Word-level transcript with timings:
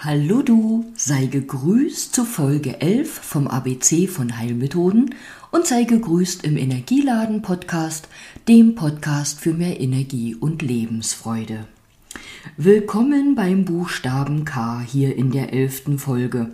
Hallo 0.00 0.42
du, 0.42 0.84
sei 0.94 1.26
gegrüßt 1.26 2.14
zu 2.14 2.24
Folge 2.24 2.80
11 2.80 3.10
vom 3.10 3.48
ABC 3.48 4.06
von 4.06 4.38
Heilmethoden 4.38 5.12
und 5.50 5.66
sei 5.66 5.82
gegrüßt 5.82 6.44
im 6.44 6.56
Energieladen 6.56 7.42
Podcast, 7.42 8.06
dem 8.46 8.76
Podcast 8.76 9.40
für 9.40 9.52
mehr 9.52 9.80
Energie 9.80 10.36
und 10.36 10.62
Lebensfreude. 10.62 11.66
Willkommen 12.56 13.34
beim 13.34 13.64
Buchstaben 13.64 14.44
K 14.44 14.80
hier 14.86 15.16
in 15.16 15.32
der 15.32 15.52
elften 15.52 15.98
Folge. 15.98 16.50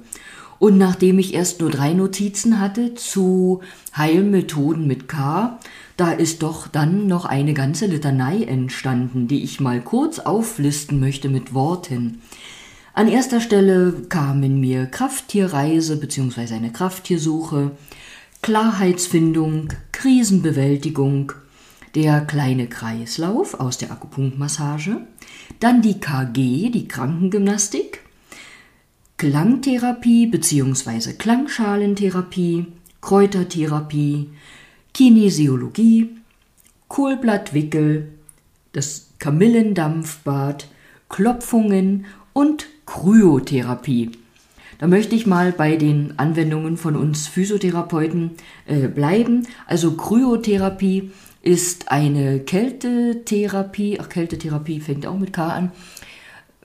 Und 0.58 0.78
nachdem 0.78 1.18
ich 1.18 1.34
erst 1.34 1.60
nur 1.60 1.68
drei 1.68 1.92
Notizen 1.92 2.58
hatte 2.60 2.94
zu 2.94 3.60
Heilmethoden 3.94 4.86
mit 4.86 5.06
K, 5.06 5.60
da 5.98 6.12
ist 6.12 6.42
doch 6.42 6.66
dann 6.66 7.08
noch 7.08 7.26
eine 7.26 7.52
ganze 7.52 7.84
Litanei 7.84 8.44
entstanden, 8.44 9.28
die 9.28 9.44
ich 9.44 9.60
mal 9.60 9.82
kurz 9.82 10.18
auflisten 10.18 10.98
möchte 10.98 11.28
mit 11.28 11.52
Worten. 11.52 12.22
An 12.96 13.08
erster 13.08 13.40
Stelle 13.40 13.92
kamen 14.08 14.60
mir 14.60 14.86
Krafttierreise 14.86 15.96
bzw. 15.96 16.54
eine 16.54 16.70
Krafttiersuche, 16.70 17.72
Klarheitsfindung, 18.40 19.72
Krisenbewältigung, 19.90 21.32
der 21.96 22.20
kleine 22.20 22.68
Kreislauf 22.68 23.58
aus 23.58 23.78
der 23.78 23.90
Akupunktmassage, 23.90 25.00
dann 25.58 25.82
die 25.82 25.98
KG, 25.98 26.70
die 26.70 26.86
Krankengymnastik, 26.86 27.98
Klangtherapie 29.16 30.26
bzw. 30.28 31.14
Klangschalentherapie, 31.14 32.66
Kräutertherapie, 33.00 34.30
Kinesiologie, 34.92 36.10
Kohlblattwickel, 36.86 38.10
das 38.72 39.08
Kamillendampfbad, 39.18 40.68
Klopfungen 41.08 42.06
und 42.32 42.68
Kryotherapie. 42.86 44.12
Da 44.78 44.86
möchte 44.86 45.14
ich 45.14 45.26
mal 45.26 45.52
bei 45.52 45.76
den 45.76 46.18
Anwendungen 46.18 46.76
von 46.76 46.96
uns 46.96 47.26
Physiotherapeuten 47.26 48.32
äh, 48.66 48.88
bleiben. 48.88 49.46
Also 49.66 49.92
Kryotherapie 49.92 51.10
ist 51.42 51.90
eine 51.90 52.40
Kältetherapie, 52.40 54.00
ach 54.00 54.08
Kältetherapie 54.08 54.80
fängt 54.80 55.06
auch 55.06 55.18
mit 55.18 55.32
K 55.32 55.48
an. 55.48 55.72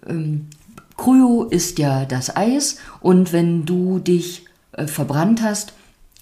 Ähm, 0.07 0.47
Kryo 0.97 1.43
ist 1.43 1.79
ja 1.79 2.05
das 2.05 2.35
Eis 2.35 2.77
und 2.99 3.31
wenn 3.31 3.65
du 3.65 3.99
dich 3.99 4.45
äh, 4.73 4.87
verbrannt 4.87 5.41
hast, 5.41 5.73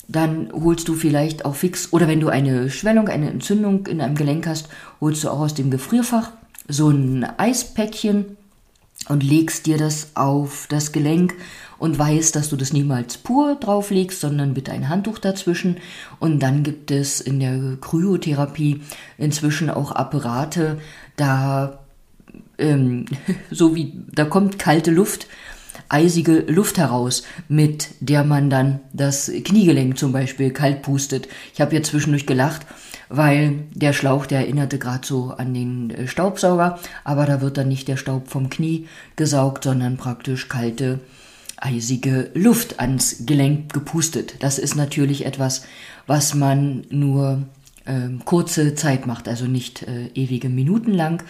dann 0.07 0.51
holst 0.53 0.87
du 0.87 0.93
vielleicht 0.93 1.45
auch 1.45 1.55
fix, 1.55 1.91
oder 1.91 2.07
wenn 2.07 2.19
du 2.19 2.29
eine 2.29 2.69
Schwellung, 2.69 3.09
eine 3.09 3.29
Entzündung 3.29 3.87
in 3.87 4.01
einem 4.01 4.15
Gelenk 4.15 4.47
hast, 4.47 4.69
holst 5.01 5.23
du 5.23 5.29
auch 5.29 5.39
aus 5.39 5.53
dem 5.53 5.69
Gefrierfach 5.69 6.31
so 6.67 6.89
ein 6.89 7.25
Eispäckchen 7.37 8.37
und 9.09 9.23
legst 9.23 9.65
dir 9.65 9.77
das 9.77 10.11
auf 10.15 10.67
das 10.69 10.91
Gelenk 10.91 11.35
und 11.79 11.97
weißt, 11.97 12.35
dass 12.35 12.49
du 12.49 12.55
das 12.55 12.73
niemals 12.73 13.17
pur 13.17 13.55
drauflegst, 13.55 14.19
sondern 14.19 14.53
mit 14.53 14.69
ein 14.69 14.89
Handtuch 14.89 15.19
dazwischen. 15.19 15.77
Und 16.19 16.39
dann 16.39 16.63
gibt 16.63 16.91
es 16.91 17.21
in 17.21 17.39
der 17.39 17.77
Kryotherapie 17.79 18.81
inzwischen 19.17 19.69
auch 19.69 19.91
Apparate, 19.91 20.79
da 21.15 21.79
ähm, 22.57 23.05
so 23.51 23.75
wie 23.75 23.93
da 24.11 24.25
kommt 24.25 24.59
kalte 24.59 24.91
Luft, 24.91 25.27
eisige 25.89 26.39
Luft 26.47 26.77
heraus, 26.77 27.23
mit 27.47 27.89
der 27.99 28.23
man 28.23 28.49
dann 28.49 28.79
das 28.93 29.31
Kniegelenk 29.43 29.97
zum 29.97 30.11
Beispiel 30.11 30.51
kalt 30.51 30.81
pustet. 30.81 31.27
Ich 31.53 31.61
habe 31.61 31.75
jetzt 31.75 31.89
zwischendurch 31.89 32.25
gelacht, 32.25 32.65
weil 33.09 33.59
der 33.73 33.93
Schlauch, 33.93 34.25
der 34.25 34.39
erinnerte 34.39 34.79
gerade 34.79 35.05
so 35.05 35.31
an 35.31 35.53
den 35.53 35.91
äh, 35.91 36.07
Staubsauger, 36.07 36.79
aber 37.03 37.25
da 37.25 37.41
wird 37.41 37.57
dann 37.57 37.67
nicht 37.67 37.87
der 37.87 37.97
Staub 37.97 38.29
vom 38.29 38.49
Knie 38.49 38.87
gesaugt, 39.15 39.63
sondern 39.63 39.97
praktisch 39.97 40.49
kalte, 40.49 40.99
eisige 41.57 42.29
Luft 42.33 42.79
ans 42.79 43.25
Gelenk 43.25 43.73
gepustet. 43.73 44.35
Das 44.39 44.59
ist 44.59 44.75
natürlich 44.75 45.25
etwas, 45.25 45.65
was 46.05 46.35
man 46.35 46.85
nur 46.89 47.43
äh, 47.85 48.09
kurze 48.25 48.75
Zeit 48.75 49.07
macht, 49.07 49.27
also 49.27 49.45
nicht 49.45 49.83
äh, 49.83 50.07
ewige 50.13 50.49
Minuten 50.49 50.93
lang. 50.93 51.23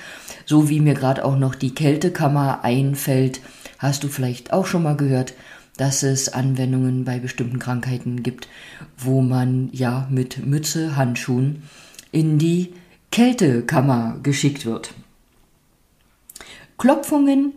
So 0.45 0.69
wie 0.69 0.81
mir 0.81 0.95
gerade 0.95 1.23
auch 1.23 1.37
noch 1.37 1.55
die 1.55 1.73
Kältekammer 1.73 2.63
einfällt, 2.63 3.41
hast 3.77 4.03
du 4.03 4.07
vielleicht 4.07 4.51
auch 4.51 4.65
schon 4.65 4.83
mal 4.83 4.97
gehört, 4.97 5.33
dass 5.77 6.03
es 6.03 6.29
Anwendungen 6.29 7.05
bei 7.05 7.19
bestimmten 7.19 7.59
Krankheiten 7.59 8.23
gibt, 8.23 8.47
wo 8.97 9.21
man 9.21 9.69
ja 9.71 10.07
mit 10.11 10.45
Mütze, 10.45 10.95
Handschuhen 10.95 11.63
in 12.11 12.37
die 12.37 12.73
Kältekammer 13.11 14.19
geschickt 14.21 14.65
wird. 14.65 14.93
Klopfungen 16.77 17.53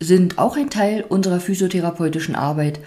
sind 0.00 0.38
auch 0.38 0.56
ein 0.56 0.70
Teil 0.70 1.04
unserer 1.08 1.40
physiotherapeutischen 1.40 2.34
Arbeit. 2.34 2.80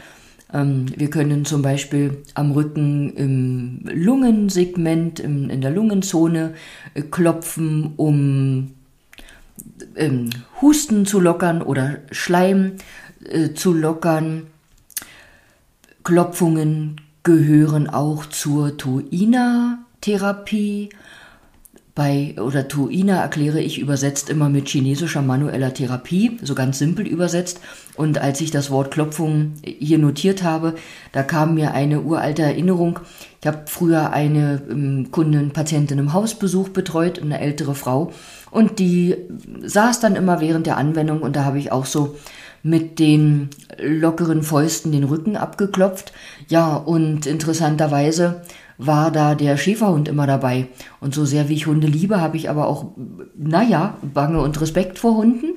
Ähm, 0.54 0.86
wir 0.96 1.10
können 1.10 1.46
zum 1.46 1.62
Beispiel 1.62 2.24
am 2.36 2.52
Rücken 2.52 3.14
im 3.16 3.82
Lungensegment, 3.86 5.20
in 5.20 5.62
der 5.62 5.72
Lungenzone 5.72 6.54
äh, 6.94 7.02
klopfen, 7.02 7.94
um 7.98 8.72
ähm, 9.96 10.30
Husten 10.62 11.06
zu 11.06 11.20
lockern 11.20 11.62
oder 11.62 11.98
Schleim 12.12 12.74
äh, 13.30 13.54
zu 13.54 13.74
lockern. 13.74 14.48
Klopfungen 16.04 17.00
gehören 17.24 17.90
auch 17.90 18.26
zur 18.26 18.78
Tuina-Therapie. 18.78 20.90
Bei 21.98 22.36
oder 22.40 22.68
Tuina 22.68 23.22
erkläre 23.22 23.60
ich 23.60 23.80
übersetzt 23.80 24.30
immer 24.30 24.50
mit 24.50 24.70
chinesischer 24.70 25.24
manueller 25.24 25.74
Therapie, 25.74 26.38
so 26.44 26.54
ganz 26.54 26.78
simpel 26.78 27.08
übersetzt. 27.08 27.60
Und 27.96 28.20
als 28.20 28.40
ich 28.40 28.52
das 28.52 28.70
Wort 28.70 28.92
Klopfung 28.92 29.54
hier 29.66 29.98
notiert 29.98 30.44
habe, 30.44 30.76
da 31.12 31.24
kam 31.24 31.56
mir 31.56 31.74
eine 31.74 32.02
uralte 32.02 32.44
Erinnerung. 32.44 33.00
Ich 33.42 33.48
habe 33.48 33.64
früher 33.66 34.14
eine 34.14 34.62
ähm, 34.70 35.08
Kundin, 35.12 35.54
Patientin 35.54 35.98
im 35.98 36.14
Hausbesuch 36.14 36.70
betreut, 36.70 37.20
eine 37.20 37.40
ältere 37.40 37.74
Frau. 37.74 38.14
Und 38.52 38.80
die 38.80 39.16
saß 39.64 40.00
dann 40.00 40.16
immer 40.16 40.40
während 40.42 40.68
der 40.68 40.78
Anwendung 40.78 41.22
und 41.22 41.36
da 41.36 41.46
habe 41.46 41.60
ich 41.60 41.72
auch 41.72 41.86
so 41.86 42.16
mit 42.64 43.00
den 43.00 43.50
lockeren 43.80 44.44
Fäusten 44.44 44.92
den 44.92 45.04
Rücken 45.04 45.38
abgeklopft. 45.38 46.12
Ja, 46.50 46.76
und 46.76 47.26
interessanterweise 47.26 48.42
war 48.78 49.12
da 49.12 49.36
der 49.36 49.58
Schäferhund 49.58 50.08
immer 50.08 50.28
dabei. 50.28 50.68
Und 51.00 51.14
so 51.14 51.26
sehr 51.26 51.50
wie 51.50 51.56
ich 51.56 51.68
Hunde 51.68 51.88
liebe, 51.88 52.22
habe 52.22 52.38
ich 52.38 52.50
aber 52.50 52.68
auch, 52.68 52.92
naja, 53.36 53.98
Bange 54.02 54.42
und 54.42 54.60
Respekt 54.62 55.00
vor 55.00 55.16
Hunden. 55.18 55.54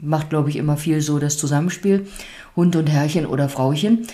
Macht, 0.00 0.30
glaube 0.30 0.50
ich, 0.50 0.56
immer 0.56 0.76
viel 0.76 1.00
so 1.00 1.18
das 1.18 1.38
Zusammenspiel. 1.38 2.06
Hund 2.54 2.74
und 2.76 2.88
Herrchen 2.88 3.26
oder 3.26 3.48
Frauchen. 3.48 4.06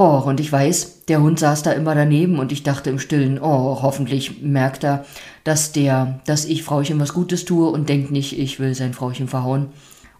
Oh, 0.00 0.22
und 0.24 0.38
ich 0.38 0.52
weiß, 0.52 1.06
der 1.06 1.20
Hund 1.20 1.40
saß 1.40 1.64
da 1.64 1.72
immer 1.72 1.92
daneben 1.92 2.38
und 2.38 2.52
ich 2.52 2.62
dachte 2.62 2.88
im 2.88 3.00
Stillen, 3.00 3.40
oh, 3.40 3.82
hoffentlich 3.82 4.40
merkt 4.42 4.84
er, 4.84 5.04
dass 5.42 5.72
der, 5.72 6.20
dass 6.24 6.44
ich 6.44 6.62
Frauchen 6.62 7.00
was 7.00 7.14
Gutes 7.14 7.44
tue 7.44 7.68
und 7.68 7.88
denkt 7.88 8.12
nicht, 8.12 8.38
ich 8.38 8.60
will 8.60 8.76
sein 8.76 8.94
Frauchen 8.94 9.26
verhauen. 9.26 9.70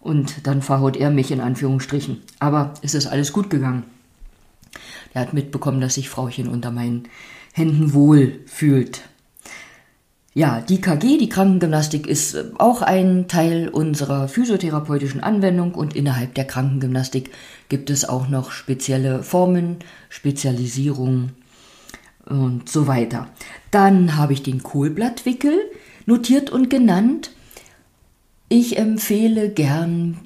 Und 0.01 0.49
dann 0.49 0.63
verhaut 0.63 0.97
er 0.97 1.11
mich 1.11 1.31
in 1.31 1.41
Anführungsstrichen. 1.41 2.23
Aber 2.41 2.75
es 2.83 2.95
ist 2.95 3.07
alles 3.07 3.33
gut 3.33 3.51
gegangen. 3.51 3.85
Er 5.15 5.21
hat 5.21 5.33
mitbekommen, 5.33 5.81
dass 5.81 5.95
sich 5.95 6.09
Frauchen 6.09 6.49
unter 6.49 6.73
meinen 6.73 7.05
Händen 7.53 7.95
wohl 7.95 8.41
fühlt. 8.47 9.03
Ja, 10.39 10.61
die 10.61 10.81
KG, 10.81 11.19
die 11.19 11.29
Krankengymnastik, 11.29 12.07
ist 12.07 12.35
äh, 12.35 12.45
auch 12.59 12.81
ein 12.81 13.27
Teil 13.27 13.69
unserer 13.69 14.29
physiotherapeutischen 14.29 15.21
Anwendung 15.21 15.75
und 15.75 15.97
innerhalb 15.97 16.35
der 16.35 16.45
Krankengymnastik 16.45 17.33
gibt 17.69 17.91
es 17.91 18.09
auch 18.09 18.29
noch 18.29 18.53
spezielle 18.53 19.25
Formen, 19.25 19.79
Spezialisierung 20.09 21.31
und 22.25 22.69
so 22.69 22.87
weiter. 22.87 23.27
Dann 23.73 24.15
habe 24.15 24.33
ich 24.33 24.45
den 24.45 24.63
Kohlblattwickel 24.63 25.59
notiert 26.07 26.51
und 26.51 26.71
genannt. 26.71 27.33
Ich 28.49 28.79
empfehle 28.79 29.49
gern 29.49 30.19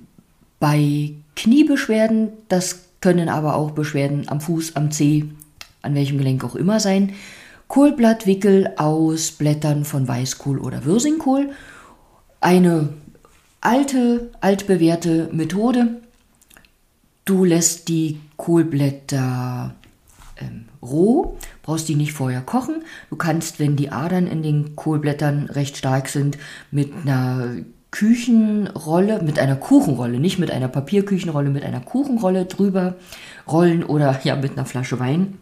bei 0.61 1.15
Kniebeschwerden, 1.37 2.29
das 2.49 2.85
können 3.00 3.31
aber 3.31 3.56
auch 3.56 3.70
Beschwerden 3.70 4.29
am 4.29 4.43
Fuß, 4.43 4.76
am 4.76 4.91
Zeh, 4.91 5.25
an 5.81 5.94
welchem 5.94 6.19
Gelenk 6.19 6.44
auch 6.44 6.55
immer 6.55 6.81
sein, 6.81 7.15
Kohlblattwickel 7.72 8.74
aus 8.76 9.30
Blättern 9.30 9.86
von 9.86 10.06
Weißkohl 10.06 10.58
oder 10.58 10.84
Wirsingkohl. 10.84 11.52
Eine 12.38 12.90
alte, 13.62 14.28
altbewährte 14.42 15.30
Methode. 15.32 16.02
Du 17.24 17.46
lässt 17.46 17.88
die 17.88 18.20
Kohlblätter 18.36 19.74
ähm, 20.36 20.66
roh, 20.82 21.38
brauchst 21.62 21.88
die 21.88 21.94
nicht 21.94 22.12
vorher 22.12 22.42
kochen. 22.42 22.82
Du 23.08 23.16
kannst, 23.16 23.58
wenn 23.58 23.74
die 23.74 23.90
Adern 23.90 24.26
in 24.26 24.42
den 24.42 24.76
Kohlblättern 24.76 25.46
recht 25.46 25.78
stark 25.78 26.10
sind, 26.10 26.36
mit 26.70 26.92
einer 26.94 27.54
Küchenrolle, 27.90 29.22
mit 29.22 29.38
einer 29.38 29.56
Kuchenrolle, 29.56 30.20
nicht 30.20 30.38
mit 30.38 30.50
einer 30.50 30.69
Papierküchenrolle, 30.69 31.48
mit 31.48 31.64
einer 31.64 31.80
Kuchenrolle 31.80 32.44
drüber 32.44 32.96
rollen 33.50 33.82
oder 33.82 34.20
ja 34.24 34.36
mit 34.36 34.52
einer 34.52 34.66
Flasche 34.66 35.00
Wein, 35.00 35.38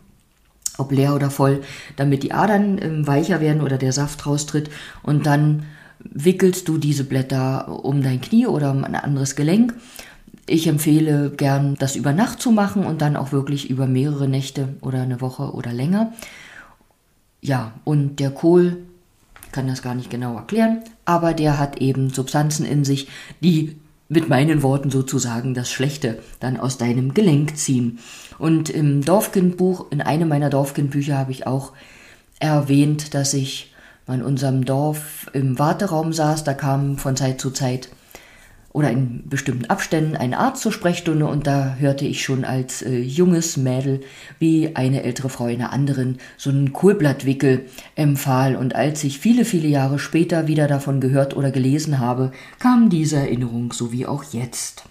ob 0.80 0.92
leer 0.92 1.14
oder 1.14 1.30
voll, 1.30 1.62
damit 1.96 2.22
die 2.22 2.32
Adern 2.32 2.78
ähm, 2.80 3.06
weicher 3.06 3.40
werden 3.40 3.62
oder 3.62 3.78
der 3.78 3.92
Saft 3.92 4.26
raustritt 4.26 4.70
und 5.02 5.26
dann 5.26 5.64
wickelst 6.00 6.68
du 6.68 6.78
diese 6.78 7.04
Blätter 7.04 7.84
um 7.84 8.02
dein 8.02 8.20
Knie 8.20 8.46
oder 8.46 8.70
um 8.70 8.84
ein 8.84 8.94
anderes 8.94 9.36
Gelenk. 9.36 9.74
Ich 10.46 10.66
empfehle 10.66 11.30
gern, 11.30 11.76
das 11.78 11.94
über 11.94 12.12
Nacht 12.12 12.40
zu 12.40 12.50
machen 12.50 12.84
und 12.84 13.02
dann 13.02 13.16
auch 13.16 13.32
wirklich 13.32 13.70
über 13.70 13.86
mehrere 13.86 14.26
Nächte 14.26 14.70
oder 14.80 15.02
eine 15.02 15.20
Woche 15.20 15.52
oder 15.52 15.72
länger. 15.72 16.12
Ja, 17.40 17.72
und 17.84 18.18
der 18.18 18.30
Kohl 18.30 18.78
kann 19.52 19.68
das 19.68 19.82
gar 19.82 19.94
nicht 19.94 20.10
genau 20.10 20.36
erklären, 20.36 20.80
aber 21.04 21.34
der 21.34 21.58
hat 21.58 21.80
eben 21.80 22.10
Substanzen 22.10 22.64
in 22.64 22.84
sich, 22.84 23.08
die 23.40 23.76
mit 24.10 24.28
meinen 24.28 24.62
Worten 24.62 24.90
sozusagen 24.90 25.54
das 25.54 25.70
Schlechte 25.70 26.18
dann 26.40 26.58
aus 26.58 26.76
deinem 26.76 27.14
Gelenk 27.14 27.56
ziehen. 27.56 28.00
Und 28.38 28.68
im 28.68 29.02
Dorfkindbuch, 29.02 29.86
in 29.90 30.02
einem 30.02 30.28
meiner 30.28 30.50
Dorfkindbücher 30.50 31.16
habe 31.16 31.30
ich 31.30 31.46
auch 31.46 31.72
erwähnt, 32.40 33.14
dass 33.14 33.32
ich 33.32 33.72
in 34.08 34.22
unserem 34.22 34.64
Dorf 34.64 35.30
im 35.32 35.60
Warteraum 35.60 36.12
saß, 36.12 36.42
da 36.42 36.54
kam 36.54 36.98
von 36.98 37.14
Zeit 37.14 37.40
zu 37.40 37.52
Zeit 37.52 37.88
oder 38.72 38.90
in 38.90 39.28
bestimmten 39.28 39.67
Abständen 39.67 40.17
ein 40.17 40.32
Arzt 40.32 40.62
zur 40.62 40.72
Sprechstunde 40.72 41.26
und 41.26 41.46
da 41.46 41.76
hörte 41.78 42.05
ich 42.05 42.22
schon 42.22 42.44
als 42.44 42.82
äh, 42.82 42.99
junges 43.00 43.56
Mädel, 43.56 44.00
wie 44.38 44.76
eine 44.76 45.02
ältere 45.02 45.28
Frau 45.28 45.44
einer 45.44 45.72
anderen 45.72 46.19
so 46.37 46.50
einen 46.50 46.72
Kohlblattwickel 46.72 47.67
empfahl 47.96 48.55
und 48.55 48.76
als 48.76 49.02
ich 49.02 49.19
viele, 49.19 49.44
viele 49.44 49.69
Jahre 49.69 49.99
später 49.99 50.46
wieder 50.46 50.69
davon 50.69 51.00
gehört 51.00 51.37
oder 51.37 51.50
gelesen 51.50 51.99
habe, 51.99 52.31
kam 52.58 52.90
diese 52.90 53.17
Erinnerung 53.17 53.72
so 53.72 53.93
wie 53.93 54.06
auch 54.06 54.22
jetzt. 54.32 54.84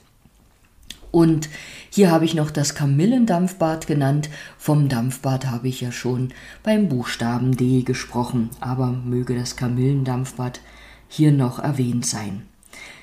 Und 1.11 1.49
hier 1.89 2.11
habe 2.11 2.25
ich 2.25 2.35
noch 2.35 2.51
das 2.51 2.75
Kamillendampfbad 2.75 3.87
genannt. 3.87 4.29
Vom 4.57 4.89
Dampfbad 4.89 5.47
habe 5.47 5.67
ich 5.67 5.81
ja 5.81 5.91
schon 5.91 6.29
beim 6.61 6.87
Buchstaben 6.87 7.57
D 7.57 7.81
gesprochen, 7.81 8.49
aber 8.59 8.91
möge 8.91 9.35
das 9.35 9.55
Kamillendampfbad 9.55 10.59
hier 11.07 11.31
noch 11.31 11.57
erwähnt 11.57 12.05
sein. 12.05 12.48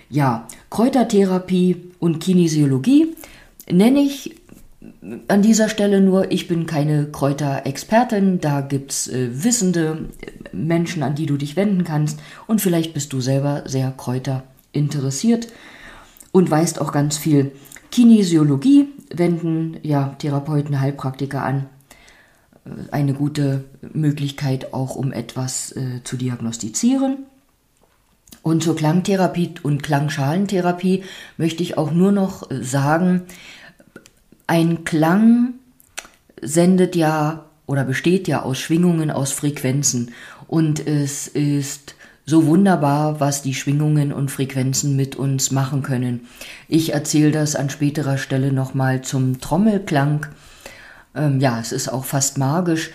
Ja, 0.08 0.46
Kräutertherapie 0.70 1.92
und 1.98 2.20
Kinesiologie 2.20 3.16
nenne 3.70 4.00
ich 4.00 4.36
an 5.28 5.42
dieser 5.42 5.68
Stelle 5.68 6.00
nur, 6.00 6.30
ich 6.30 6.48
bin 6.48 6.66
keine 6.66 7.06
Kräuterexpertin, 7.06 8.40
da 8.40 8.60
gibt's 8.60 9.08
äh, 9.08 9.44
wissende 9.44 10.08
Menschen, 10.52 11.02
an 11.02 11.14
die 11.14 11.26
du 11.26 11.36
dich 11.36 11.56
wenden 11.56 11.84
kannst 11.84 12.20
und 12.46 12.60
vielleicht 12.60 12.94
bist 12.94 13.12
du 13.12 13.20
selber 13.20 13.64
sehr 13.66 13.92
Kräuter 13.92 14.44
interessiert 14.72 15.48
und 16.32 16.50
weißt 16.50 16.80
auch 16.80 16.92
ganz 16.92 17.16
viel. 17.16 17.52
Kinesiologie 17.90 18.88
wenden 19.12 19.78
ja 19.82 20.14
Therapeuten, 20.18 20.80
Heilpraktiker 20.80 21.42
an. 21.42 21.66
Äh, 22.64 22.92
eine 22.92 23.14
gute 23.14 23.64
Möglichkeit 23.92 24.72
auch, 24.72 24.96
um 24.96 25.12
etwas 25.12 25.72
äh, 25.72 26.02
zu 26.04 26.16
diagnostizieren. 26.16 27.26
Und 28.46 28.62
zur 28.62 28.76
Klangtherapie 28.76 29.54
und 29.64 29.82
Klangschalentherapie 29.82 31.02
möchte 31.36 31.64
ich 31.64 31.76
auch 31.76 31.90
nur 31.90 32.12
noch 32.12 32.48
sagen, 32.48 33.22
ein 34.46 34.84
Klang 34.84 35.54
sendet 36.40 36.94
ja 36.94 37.46
oder 37.66 37.82
besteht 37.82 38.28
ja 38.28 38.42
aus 38.42 38.60
Schwingungen, 38.60 39.10
aus 39.10 39.32
Frequenzen. 39.32 40.12
Und 40.46 40.86
es 40.86 41.26
ist 41.26 41.96
so 42.24 42.46
wunderbar, 42.46 43.18
was 43.18 43.42
die 43.42 43.52
Schwingungen 43.52 44.12
und 44.12 44.30
Frequenzen 44.30 44.94
mit 44.94 45.16
uns 45.16 45.50
machen 45.50 45.82
können. 45.82 46.28
Ich 46.68 46.94
erzähle 46.94 47.32
das 47.32 47.56
an 47.56 47.68
späterer 47.68 48.16
Stelle 48.16 48.52
nochmal 48.52 49.02
zum 49.02 49.40
Trommelklang. 49.40 50.26
Ähm, 51.16 51.40
ja, 51.40 51.58
es 51.58 51.72
ist 51.72 51.88
auch 51.88 52.04
fast 52.04 52.38
magisch. 52.38 52.92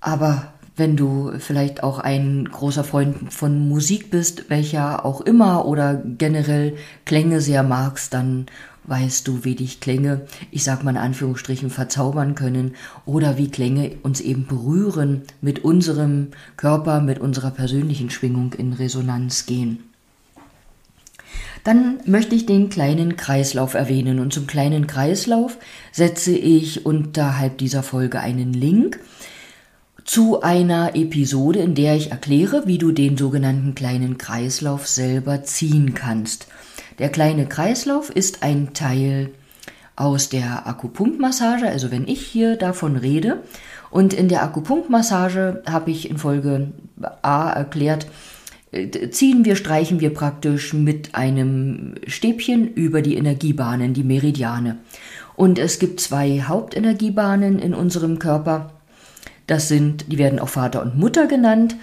Aber 0.00 0.53
wenn 0.76 0.96
du 0.96 1.32
vielleicht 1.38 1.82
auch 1.82 1.98
ein 1.98 2.48
großer 2.50 2.84
Freund 2.84 3.32
von 3.32 3.68
Musik 3.68 4.10
bist, 4.10 4.50
welcher 4.50 5.04
auch 5.04 5.20
immer 5.20 5.66
oder 5.66 6.02
generell 6.18 6.76
Klänge 7.04 7.40
sehr 7.40 7.62
magst, 7.62 8.12
dann 8.12 8.46
weißt 8.86 9.26
du, 9.28 9.44
wie 9.44 9.54
dich 9.54 9.80
Klänge, 9.80 10.22
ich 10.50 10.64
sag 10.64 10.84
mal 10.84 10.90
in 10.90 10.96
Anführungsstrichen, 10.96 11.70
verzaubern 11.70 12.34
können 12.34 12.74
oder 13.06 13.38
wie 13.38 13.50
Klänge 13.50 13.92
uns 14.02 14.20
eben 14.20 14.46
berühren, 14.46 15.22
mit 15.40 15.64
unserem 15.64 16.28
Körper, 16.56 17.00
mit 17.00 17.18
unserer 17.18 17.50
persönlichen 17.50 18.10
Schwingung 18.10 18.52
in 18.54 18.72
Resonanz 18.72 19.46
gehen. 19.46 19.84
Dann 21.62 22.00
möchte 22.04 22.34
ich 22.34 22.44
den 22.44 22.68
kleinen 22.68 23.16
Kreislauf 23.16 23.72
erwähnen 23.72 24.18
und 24.18 24.34
zum 24.34 24.46
kleinen 24.46 24.86
Kreislauf 24.86 25.56
setze 25.92 26.36
ich 26.36 26.84
unterhalb 26.84 27.56
dieser 27.56 27.82
Folge 27.82 28.20
einen 28.20 28.52
Link 28.52 29.00
zu 30.04 30.42
einer 30.42 30.94
Episode, 30.94 31.60
in 31.60 31.74
der 31.74 31.96
ich 31.96 32.10
erkläre, 32.10 32.66
wie 32.66 32.78
du 32.78 32.92
den 32.92 33.16
sogenannten 33.16 33.74
kleinen 33.74 34.18
Kreislauf 34.18 34.86
selber 34.86 35.42
ziehen 35.44 35.94
kannst. 35.94 36.46
Der 36.98 37.08
kleine 37.08 37.46
Kreislauf 37.46 38.10
ist 38.10 38.42
ein 38.42 38.74
Teil 38.74 39.30
aus 39.96 40.28
der 40.28 40.66
Akupunktmassage, 40.66 41.68
also 41.68 41.90
wenn 41.90 42.06
ich 42.06 42.20
hier 42.26 42.56
davon 42.56 42.96
rede. 42.96 43.42
Und 43.90 44.12
in 44.12 44.28
der 44.28 44.42
Akupunktmassage 44.42 45.62
habe 45.68 45.90
ich 45.90 46.10
in 46.10 46.18
Folge 46.18 46.72
A 47.22 47.50
erklärt, 47.50 48.06
äh, 48.72 49.10
ziehen 49.10 49.44
wir, 49.44 49.56
streichen 49.56 50.00
wir 50.00 50.12
praktisch 50.12 50.74
mit 50.74 51.14
einem 51.14 51.94
Stäbchen 52.06 52.68
über 52.74 53.02
die 53.02 53.16
Energiebahnen, 53.16 53.94
die 53.94 54.04
Meridiane. 54.04 54.78
Und 55.36 55.58
es 55.58 55.78
gibt 55.78 56.00
zwei 56.00 56.42
Hauptenergiebahnen 56.42 57.58
in 57.58 57.74
unserem 57.74 58.18
Körper. 58.18 58.73
Das 59.46 59.68
sind, 59.68 60.10
die 60.10 60.18
werden 60.18 60.38
auch 60.38 60.48
Vater 60.48 60.82
und 60.82 60.96
Mutter 60.96 61.26
genannt. 61.26 61.76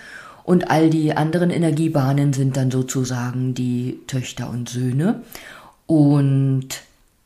Und 0.44 0.72
all 0.72 0.90
die 0.90 1.16
anderen 1.16 1.52
Energiebahnen 1.52 2.34
sind 2.34 2.58
dann 2.58 2.72
sozusagen 2.72 3.54
die 3.54 4.00
Töchter 4.08 4.50
und 4.50 4.70
Söhne. 4.70 5.22
Und 5.86 6.68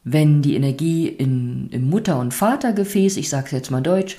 wenn 0.03 0.41
die 0.41 0.55
Energie 0.55 1.07
in, 1.07 1.69
im 1.71 1.89
Mutter- 1.89 2.19
und 2.19 2.33
Vatergefäß, 2.33 3.17
ich 3.17 3.29
sage 3.29 3.45
es 3.47 3.51
jetzt 3.51 3.71
mal 3.71 3.81
deutsch, 3.81 4.17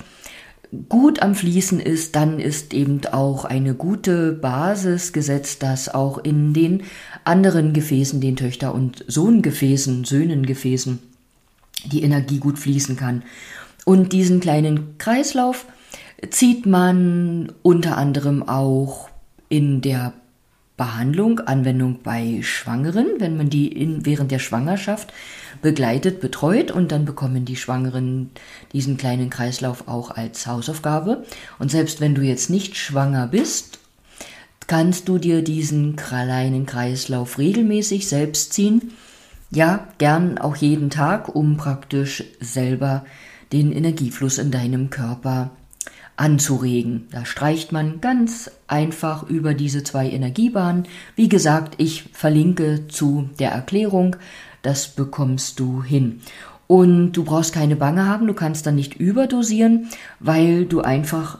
gut 0.89 1.21
am 1.21 1.35
Fließen 1.35 1.79
ist, 1.79 2.15
dann 2.15 2.39
ist 2.39 2.73
eben 2.73 3.01
auch 3.11 3.45
eine 3.45 3.73
gute 3.73 4.33
Basis 4.33 5.13
gesetzt, 5.13 5.63
dass 5.63 5.87
auch 5.87 6.17
in 6.17 6.53
den 6.53 6.83
anderen 7.23 7.73
Gefäßen, 7.73 8.19
den 8.19 8.35
Töchter- 8.35 8.73
und 8.73 9.05
Sohngefäßen, 9.07 10.03
Söhnengefäßen, 10.03 10.99
die 11.85 12.03
Energie 12.03 12.39
gut 12.39 12.59
fließen 12.59 12.97
kann. 12.97 13.23
Und 13.85 14.11
diesen 14.11 14.41
kleinen 14.41 14.97
Kreislauf, 14.97 15.65
zieht 16.29 16.65
man 16.65 17.51
unter 17.61 17.97
anderem 17.97 18.47
auch 18.47 19.09
in 19.49 19.81
der 19.81 20.13
Behandlung, 20.77 21.39
Anwendung 21.39 21.99
bei 22.03 22.39
Schwangeren, 22.43 23.07
wenn 23.17 23.35
man 23.35 23.49
die 23.49 23.67
in, 23.67 24.05
während 24.05 24.29
der 24.29 24.37
Schwangerschaft 24.37 25.11
begleitet, 25.63 26.21
betreut 26.21 26.69
und 26.69 26.91
dann 26.91 27.03
bekommen 27.03 27.45
die 27.45 27.55
Schwangeren 27.55 28.29
diesen 28.73 28.95
kleinen 28.95 29.31
Kreislauf 29.31 29.87
auch 29.87 30.11
als 30.11 30.45
Hausaufgabe. 30.45 31.25
Und 31.57 31.71
selbst 31.71 31.99
wenn 31.99 32.13
du 32.13 32.21
jetzt 32.21 32.51
nicht 32.51 32.77
schwanger 32.77 33.25
bist, 33.27 33.79
kannst 34.67 35.07
du 35.07 35.17
dir 35.17 35.41
diesen 35.41 35.95
kleinen 35.95 36.67
Kreislauf 36.67 37.39
regelmäßig 37.39 38.07
selbst 38.07 38.53
ziehen. 38.53 38.91
Ja, 39.49 39.87
gern 39.97 40.37
auch 40.37 40.57
jeden 40.57 40.91
Tag, 40.91 41.33
um 41.33 41.57
praktisch 41.57 42.23
selber 42.39 43.03
den 43.51 43.71
Energiefluss 43.71 44.37
in 44.37 44.51
deinem 44.51 44.91
Körper 44.91 45.51
anzuregen. 46.17 47.07
Da 47.11 47.25
streicht 47.25 47.71
man 47.71 48.01
ganz 48.01 48.51
einfach 48.67 49.29
über 49.29 49.53
diese 49.53 49.83
zwei 49.83 50.09
Energiebahnen. 50.09 50.87
Wie 51.15 51.29
gesagt, 51.29 51.75
ich 51.77 52.09
verlinke 52.11 52.87
zu 52.87 53.29
der 53.39 53.51
Erklärung. 53.51 54.17
Das 54.63 54.89
bekommst 54.89 55.59
du 55.59 55.83
hin. 55.83 56.19
Und 56.65 57.13
du 57.13 57.23
brauchst 57.23 57.53
keine 57.53 57.77
Bange 57.77 58.05
haben, 58.05 58.27
du 58.27 58.33
kannst 58.33 58.65
dann 58.65 58.75
nicht 58.75 58.95
überdosieren, 58.95 59.87
weil 60.19 60.65
du 60.65 60.81
einfach 60.81 61.39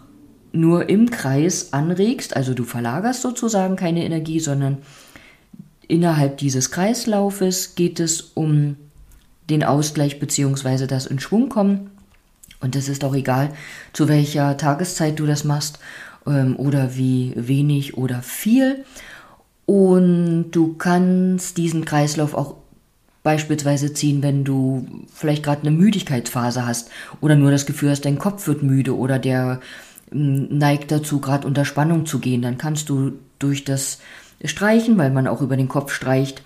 nur 0.54 0.90
im 0.90 1.10
Kreis 1.10 1.74
anregst, 1.74 2.36
also 2.36 2.54
du 2.54 2.64
verlagerst 2.64 3.22
sozusagen 3.22 3.76
keine 3.76 4.06
Energie, 4.06 4.40
sondern 4.40 4.78
innerhalb 5.88 6.38
dieses 6.38 6.72
Kreislaufes 6.72 7.76
geht 7.76 8.00
es 8.00 8.22
um 8.22 8.78
den 9.50 9.64
Ausgleich 9.64 10.20
bzw. 10.20 10.88
das 10.88 11.06
in 11.06 11.20
Schwung 11.20 11.50
kommen. 11.50 11.90
Und 12.60 12.76
es 12.76 12.90
ist 12.90 13.04
auch 13.04 13.16
egal, 13.16 13.54
zu 13.94 14.08
welcher 14.08 14.58
Tageszeit 14.58 15.20
du 15.20 15.26
das 15.26 15.44
machst 15.44 15.80
ähm, 16.26 16.56
oder 16.58 16.96
wie 16.96 17.34
wenig 17.36 17.98
oder 17.98 18.22
viel. 18.22 18.84
Und 19.66 20.52
du 20.52 20.76
kannst 20.76 21.58
diesen 21.58 21.86
Kreislauf 21.86 22.34
auch 22.34 22.56
beispielsweise 23.24 23.94
ziehen, 23.94 24.24
wenn 24.24 24.46
du 24.46 24.88
vielleicht 25.14 25.44
gerade 25.44 25.62
eine 25.62 25.72
Müdigkeitsphase 25.72 26.66
hast 26.66 26.90
oder 27.20 27.36
nur 27.36 27.52
das 27.52 27.66
Gefühl 27.66 27.90
hast, 27.90 28.06
dein 28.06 28.20
Kopf 28.20 28.48
wird 28.48 28.64
müde 28.64 28.96
oder 28.96 29.20
der 29.20 29.60
hm, 30.12 30.58
neigt 30.58 30.92
dazu, 30.92 31.20
gerade 31.20 31.46
unter 31.46 31.66
Spannung 31.66 32.06
zu 32.06 32.20
gehen. 32.20 32.42
Dann 32.42 32.58
kannst 32.58 32.88
du 32.90 33.20
durch 33.40 33.66
das 33.66 34.00
Streichen, 34.44 34.98
weil 34.98 35.12
man 35.12 35.28
auch 35.28 35.42
über 35.42 35.58
den 35.58 35.68
Kopf 35.68 35.92
streicht, 35.92 36.42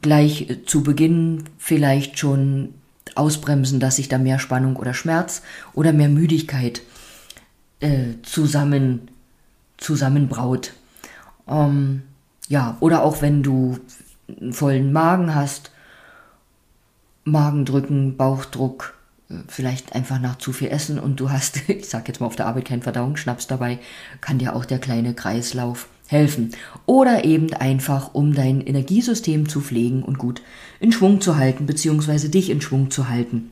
gleich 0.00 0.58
zu 0.66 0.82
Beginn 0.82 1.44
vielleicht 1.58 2.18
schon 2.18 2.74
ausbremsen, 3.14 3.80
dass 3.80 3.96
sich 3.96 4.08
da 4.08 4.18
mehr 4.18 4.38
Spannung 4.38 4.76
oder 4.76 4.94
Schmerz 4.94 5.42
oder 5.74 5.92
mehr 5.92 6.08
Müdigkeit 6.08 6.82
äh, 7.80 8.14
zusammen, 8.22 9.08
zusammenbraut. 9.76 10.72
Ähm, 11.48 12.02
ja, 12.48 12.76
oder 12.80 13.02
auch 13.02 13.22
wenn 13.22 13.42
du 13.42 13.78
einen 14.28 14.52
vollen 14.52 14.92
Magen 14.92 15.34
hast 15.34 15.70
Magendrücken, 17.24 18.16
Bauchdruck, 18.16 18.94
äh, 19.30 19.34
vielleicht 19.48 19.94
einfach 19.94 20.18
nach 20.18 20.38
zu 20.38 20.52
viel 20.52 20.68
Essen 20.68 20.98
und 20.98 21.20
du 21.20 21.30
hast, 21.30 21.68
ich 21.68 21.88
sag 21.88 22.08
jetzt 22.08 22.20
mal 22.20 22.26
auf 22.26 22.36
der 22.36 22.46
Arbeit 22.46 22.66
keinen 22.66 22.82
Verdauungsschnaps 22.82 23.46
dabei, 23.46 23.78
kann 24.20 24.38
dir 24.38 24.56
auch 24.56 24.64
der 24.64 24.78
kleine 24.78 25.14
Kreislauf 25.14 25.88
helfen. 26.12 26.52
Oder 26.86 27.24
eben 27.24 27.52
einfach, 27.54 28.14
um 28.14 28.34
dein 28.34 28.60
Energiesystem 28.60 29.48
zu 29.48 29.60
pflegen 29.60 30.02
und 30.02 30.18
gut 30.18 30.42
in 30.78 30.92
Schwung 30.92 31.20
zu 31.20 31.36
halten, 31.36 31.66
beziehungsweise 31.66 32.28
dich 32.28 32.50
in 32.50 32.60
Schwung 32.60 32.90
zu 32.90 33.08
halten. 33.08 33.50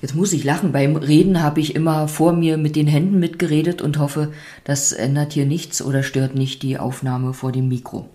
Jetzt 0.00 0.14
muss 0.14 0.32
ich 0.32 0.44
lachen. 0.44 0.70
Beim 0.70 0.94
Reden 0.94 1.42
habe 1.42 1.60
ich 1.60 1.74
immer 1.74 2.06
vor 2.06 2.32
mir 2.32 2.56
mit 2.56 2.76
den 2.76 2.86
Händen 2.86 3.18
mitgeredet 3.18 3.82
und 3.82 3.98
hoffe, 3.98 4.32
das 4.62 4.92
ändert 4.92 5.32
hier 5.32 5.46
nichts 5.46 5.82
oder 5.82 6.04
stört 6.04 6.36
nicht 6.36 6.62
die 6.62 6.78
Aufnahme 6.78 7.34
vor 7.34 7.50
dem 7.50 7.68
Mikro. 7.68 8.08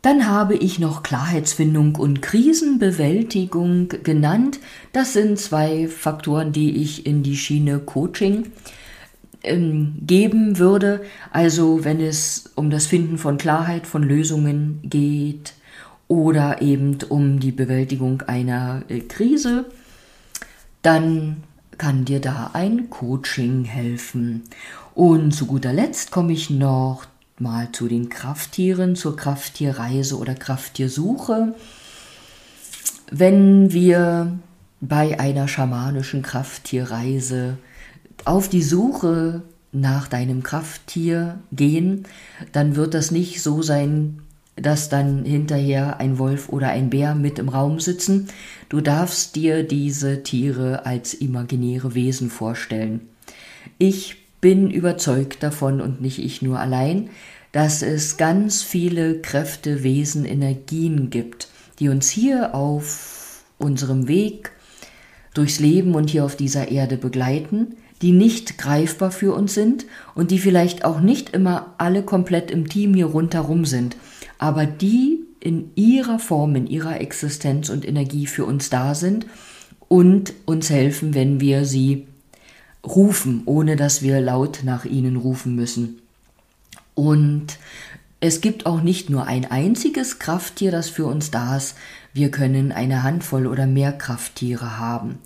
Dann 0.00 0.28
habe 0.28 0.54
ich 0.54 0.78
noch 0.78 1.02
Klarheitsfindung 1.02 1.96
und 1.96 2.22
Krisenbewältigung 2.22 3.88
genannt. 4.04 4.60
Das 4.92 5.12
sind 5.12 5.38
zwei 5.38 5.88
Faktoren, 5.88 6.52
die 6.52 6.76
ich 6.76 7.06
in 7.06 7.22
die 7.22 7.36
Schiene 7.36 7.80
Coaching 7.80 8.52
ähm, 9.46 9.94
geben 10.06 10.58
würde. 10.58 11.02
Also 11.30 11.84
wenn 11.84 12.00
es 12.00 12.50
um 12.54 12.70
das 12.70 12.86
Finden 12.86 13.18
von 13.18 13.38
Klarheit, 13.38 13.86
von 13.86 14.02
Lösungen 14.02 14.80
geht 14.82 15.54
oder 16.08 16.62
eben 16.62 16.98
um 17.08 17.40
die 17.40 17.52
Bewältigung 17.52 18.22
einer 18.22 18.82
äh, 18.88 19.00
Krise 19.00 19.66
dann 20.86 21.42
kann 21.78 22.04
dir 22.04 22.20
da 22.20 22.50
ein 22.52 22.90
Coaching 22.90 23.64
helfen. 23.64 24.44
Und 24.94 25.32
zu 25.32 25.46
guter 25.46 25.72
Letzt 25.72 26.12
komme 26.12 26.32
ich 26.32 26.48
noch 26.48 27.06
mal 27.40 27.72
zu 27.72 27.88
den 27.88 28.08
Krafttieren, 28.08 28.94
zur 28.94 29.16
Krafttierreise 29.16 30.16
oder 30.16 30.36
Krafttiersuche. 30.36 31.56
Wenn 33.10 33.72
wir 33.72 34.38
bei 34.80 35.18
einer 35.18 35.48
schamanischen 35.48 36.22
Krafttierreise 36.22 37.58
auf 38.24 38.48
die 38.48 38.62
Suche 38.62 39.42
nach 39.72 40.08
deinem 40.08 40.42
Krafttier 40.42 41.38
gehen, 41.52 42.04
dann 42.52 42.76
wird 42.76 42.94
das 42.94 43.10
nicht 43.10 43.42
so 43.42 43.62
sein, 43.62 44.20
dass 44.56 44.88
dann 44.88 45.24
hinterher 45.24 46.00
ein 46.00 46.18
Wolf 46.18 46.48
oder 46.48 46.68
ein 46.68 46.88
Bär 46.88 47.14
mit 47.14 47.38
im 47.38 47.50
Raum 47.50 47.78
sitzen. 47.78 48.28
Du 48.68 48.80
darfst 48.80 49.36
dir 49.36 49.62
diese 49.62 50.22
Tiere 50.22 50.86
als 50.86 51.12
imaginäre 51.12 51.94
Wesen 51.94 52.30
vorstellen. 52.30 53.02
Ich 53.78 54.16
bin 54.40 54.70
überzeugt 54.70 55.42
davon 55.42 55.80
und 55.80 56.00
nicht 56.00 56.18
ich 56.18 56.40
nur 56.40 56.58
allein, 56.58 57.10
dass 57.52 57.82
es 57.82 58.16
ganz 58.16 58.62
viele 58.62 59.20
Kräfte, 59.20 59.82
Wesen, 59.82 60.24
Energien 60.24 61.10
gibt, 61.10 61.48
die 61.78 61.88
uns 61.88 62.08
hier 62.08 62.54
auf 62.54 63.44
unserem 63.58 64.08
Weg 64.08 64.52
durchs 65.34 65.60
Leben 65.60 65.94
und 65.94 66.10
hier 66.10 66.24
auf 66.24 66.36
dieser 66.36 66.68
Erde 66.68 66.96
begleiten, 66.96 67.76
die 68.02 68.12
nicht 68.12 68.58
greifbar 68.58 69.10
für 69.10 69.34
uns 69.34 69.54
sind 69.54 69.86
und 70.14 70.30
die 70.30 70.38
vielleicht 70.38 70.84
auch 70.84 71.00
nicht 71.00 71.30
immer 71.30 71.74
alle 71.78 72.02
komplett 72.02 72.50
im 72.50 72.68
Team 72.68 72.94
hier 72.94 73.06
rundherum 73.06 73.64
sind 73.64 73.96
aber 74.38 74.66
die 74.66 75.24
in 75.40 75.70
ihrer 75.74 76.18
Form, 76.18 76.56
in 76.56 76.66
ihrer 76.66 77.00
Existenz 77.00 77.68
und 77.68 77.86
Energie 77.86 78.26
für 78.26 78.44
uns 78.44 78.70
da 78.70 78.94
sind 78.94 79.26
und 79.88 80.32
uns 80.44 80.70
helfen, 80.70 81.14
wenn 81.14 81.40
wir 81.40 81.64
sie 81.64 82.06
rufen, 82.84 83.42
ohne 83.46 83.76
dass 83.76 84.02
wir 84.02 84.20
laut 84.20 84.60
nach 84.64 84.84
ihnen 84.84 85.16
rufen 85.16 85.54
müssen. 85.54 86.00
Und 86.94 87.58
es 88.20 88.40
gibt 88.40 88.66
auch 88.66 88.80
nicht 88.80 89.10
nur 89.10 89.26
ein 89.26 89.50
einziges 89.50 90.18
Krafttier, 90.18 90.70
das 90.70 90.88
für 90.88 91.06
uns 91.06 91.30
da 91.30 91.56
ist. 91.56 91.76
Wir 92.12 92.30
können 92.30 92.72
eine 92.72 93.02
Handvoll 93.02 93.46
oder 93.46 93.66
mehr 93.66 93.92
Krafttiere 93.92 94.78
haben. 94.78 95.18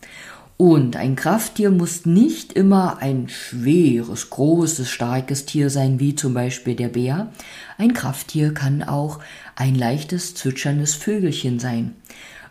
Und 0.61 0.95
ein 0.95 1.17
Krafttier 1.17 1.71
muss 1.71 2.05
nicht 2.05 2.53
immer 2.53 2.99
ein 2.99 3.31
schweres, 3.31 4.29
großes, 4.29 4.91
starkes 4.91 5.47
Tier 5.47 5.71
sein, 5.71 6.01
wie 6.01 6.15
zum 6.15 6.35
Beispiel 6.35 6.75
der 6.75 6.89
Bär. 6.89 7.33
Ein 7.79 7.95
Krafttier 7.95 8.53
kann 8.53 8.83
auch 8.83 9.21
ein 9.57 9.75
leichtes, 9.75 10.35
zwitscherndes 10.35 10.95
Vögelchen 10.95 11.61
sein. 11.61 11.95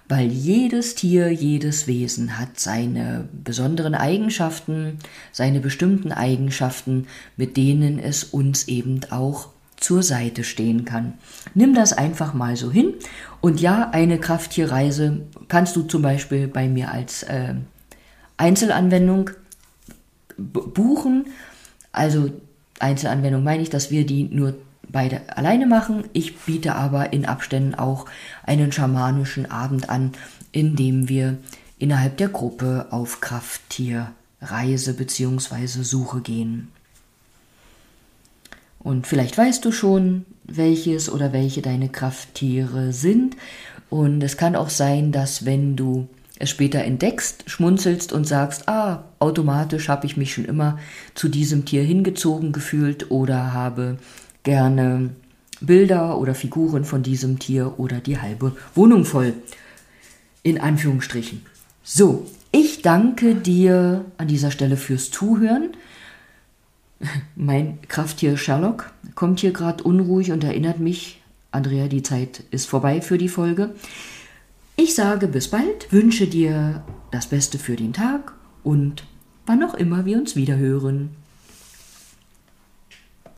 Weil 0.07 0.25
jedes 0.25 0.95
Tier, 0.95 1.31
jedes 1.31 1.85
Wesen 1.85 2.39
hat 2.39 2.59
seine 2.59 3.29
besonderen 3.31 3.93
Eigenschaften, 3.93 4.97
seine 5.31 5.59
bestimmten 5.59 6.11
Eigenschaften, 6.11 7.05
mit 7.37 7.57
denen 7.57 7.99
es 7.99 8.23
uns 8.23 8.67
eben 8.67 9.01
auch 9.11 9.49
zur 9.77 10.01
Seite 10.01 10.43
stehen 10.43 10.83
kann. 10.83 11.13
Nimm 11.53 11.75
das 11.75 11.93
einfach 11.93 12.33
mal 12.33 12.55
so 12.55 12.71
hin. 12.71 12.95
Und 13.39 13.61
ja, 13.61 13.91
eine 13.91 14.17
Krafttierreise 14.17 15.27
kannst 15.47 15.75
du 15.75 15.83
zum 15.83 16.01
Beispiel 16.01 16.47
bei 16.47 16.67
mir 16.67 16.91
als 16.91 17.21
äh, 17.21 17.53
Einzelanwendung 18.39 19.31
buchen. 20.37 21.25
Also 21.91 22.31
Einzelanwendung 22.79 23.43
meine 23.43 23.61
ich, 23.61 23.69
dass 23.69 23.91
wir 23.91 24.05
die 24.05 24.23
nur 24.23 24.55
beide 24.87 25.21
alleine 25.35 25.67
machen. 25.67 26.05
Ich 26.13 26.37
biete 26.37 26.75
aber 26.75 27.11
in 27.11 27.25
Abständen 27.25 27.75
auch 27.75 28.05
einen 28.43 28.71
schamanischen 28.71 29.51
Abend 29.51 29.89
an, 29.89 30.13
in 30.53 30.77
dem 30.77 31.09
wir 31.09 31.37
innerhalb 31.77 32.15
der 32.17 32.29
Gruppe 32.29 32.87
auf 32.91 33.19
Krafttierreise 33.19 34.93
bzw. 34.93 35.83
Suche 35.83 36.21
gehen. 36.21 36.69
Und 38.79 39.05
vielleicht 39.05 39.37
weißt 39.37 39.65
du 39.65 39.73
schon, 39.73 40.25
welches 40.45 41.11
oder 41.11 41.33
welche 41.33 41.61
deine 41.61 41.89
Krafttiere 41.89 42.93
sind. 42.93 43.35
Und 43.89 44.23
es 44.23 44.37
kann 44.37 44.55
auch 44.55 44.69
sein, 44.69 45.11
dass 45.11 45.45
wenn 45.45 45.75
du 45.75 46.07
es 46.39 46.49
später 46.49 46.83
entdeckst, 46.83 47.49
schmunzelst 47.49 48.13
und 48.13 48.25
sagst, 48.25 48.67
ah, 48.69 49.03
automatisch 49.19 49.89
habe 49.89 50.05
ich 50.05 50.17
mich 50.17 50.33
schon 50.33 50.45
immer 50.45 50.79
zu 51.13 51.27
diesem 51.27 51.65
Tier 51.65 51.83
hingezogen 51.83 52.53
gefühlt 52.53 53.11
oder 53.11 53.53
habe 53.53 53.97
gerne 54.43 55.11
Bilder 55.59 56.17
oder 56.17 56.33
Figuren 56.33 56.85
von 56.85 57.03
diesem 57.03 57.39
Tier 57.39 57.77
oder 57.77 57.99
die 57.99 58.19
halbe 58.19 58.55
Wohnung 58.73 59.03
voll. 59.03 59.33
In 60.41 60.59
Anführungsstrichen. 60.59 61.45
So, 61.83 62.25
ich 62.53 62.81
danke 62.81 63.35
dir 63.35 64.05
an 64.17 64.29
dieser 64.29 64.51
Stelle 64.51 64.77
fürs 64.77 65.11
Zuhören. 65.11 65.71
Mein 67.35 67.79
Krafttier 67.89 68.37
Sherlock 68.37 68.91
kommt 69.15 69.41
hier 69.41 69.51
gerade 69.51 69.83
unruhig 69.83 70.31
und 70.31 70.45
erinnert 70.45 70.79
mich, 70.79 71.21
Andrea, 71.51 71.87
die 71.87 72.03
Zeit 72.03 72.43
ist 72.51 72.67
vorbei 72.67 73.01
für 73.01 73.17
die 73.17 73.27
Folge. 73.27 73.71
Ich 74.81 74.95
sage 74.95 75.27
bis 75.27 75.49
bald, 75.49 75.91
wünsche 75.91 76.25
dir 76.25 76.85
das 77.11 77.27
Beste 77.27 77.59
für 77.59 77.75
den 77.75 77.91
Tag 77.91 78.35
und 78.63 79.03
wann 79.45 79.61
auch 79.61 79.73
immer 79.73 80.05
wir 80.05 80.17
uns 80.17 80.37
wieder 80.37 80.55
hören. 80.55 81.17